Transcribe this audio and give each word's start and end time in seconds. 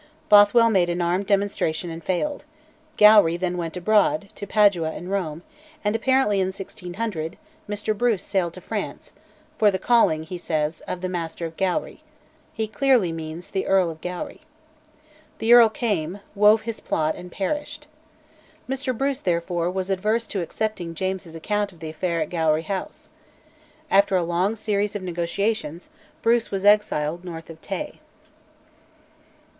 Bothwell 0.29 0.71
made 0.71 0.89
an 0.89 0.99
armed 0.99 1.27
demonstration 1.27 1.91
and 1.91 2.03
failed; 2.03 2.43
Gowrie 2.97 3.37
then 3.37 3.55
went 3.55 3.77
abroad, 3.77 4.29
to 4.33 4.47
Padua 4.47 4.89
and 4.93 5.11
Rome, 5.11 5.43
and, 5.83 5.95
apparently 5.95 6.39
in 6.39 6.47
1600, 6.47 7.37
Mr 7.69 7.95
Bruce 7.95 8.23
sailed 8.23 8.55
to 8.55 8.61
France, 8.61 9.13
"for 9.59 9.69
the 9.69 9.77
calling," 9.77 10.23
he 10.23 10.39
says, 10.39 10.81
"of 10.87 11.01
the 11.01 11.07
Master 11.07 11.45
of 11.45 11.55
Gowrie" 11.55 12.01
he 12.51 12.67
clearly 12.67 13.11
means 13.11 13.51
"the 13.51 13.67
Earl 13.67 13.91
of 13.91 14.01
Gowrie." 14.01 14.41
The 15.37 15.53
Earl 15.53 15.69
came, 15.69 16.19
wove 16.33 16.63
his 16.63 16.79
plot, 16.79 17.13
and 17.15 17.31
perished. 17.31 17.85
Mr 18.67 18.97
Bruce, 18.97 19.19
therefore, 19.19 19.69
was 19.69 19.91
averse 19.91 20.25
to 20.29 20.41
accepting 20.41 20.95
James's 20.95 21.35
account 21.35 21.71
of 21.73 21.79
the 21.79 21.91
affair 21.91 22.21
at 22.21 22.31
Gowrie 22.31 22.63
House. 22.63 23.11
After 23.91 24.15
a 24.17 24.23
long 24.23 24.55
series 24.55 24.95
of 24.95 25.03
negotiations 25.03 25.91
Bruce 26.23 26.49
was 26.49 26.65
exiled 26.65 27.23
north 27.23 27.51
of 27.51 27.61
Tay. 27.61 27.99